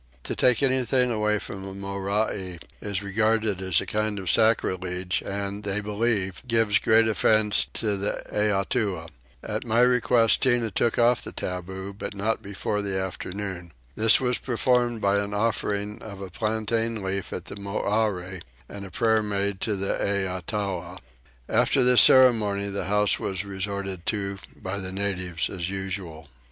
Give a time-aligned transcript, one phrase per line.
[0.23, 5.61] To take anything away from a Morai is regarded as a kind of sacrilege and,
[5.61, 9.09] they believe, gives great offence to the Eatua.
[9.43, 13.73] At my request Tinah took off the taboo, but not before the afternoon.
[13.95, 18.89] This was performed by an offering of a plantain leaf at the Morai, and a
[18.89, 20.97] prayer made to the Eatua.
[21.47, 26.27] After this ceremony the house was resorted to by the natives as usual.